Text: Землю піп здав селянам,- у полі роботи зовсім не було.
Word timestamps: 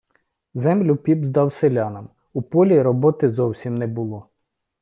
Землю 0.53 0.95
піп 0.95 1.25
здав 1.25 1.53
селянам,- 1.53 2.09
у 2.33 2.41
полі 2.41 2.81
роботи 2.81 3.29
зовсім 3.31 3.77
не 3.77 3.87
було. 3.87 4.29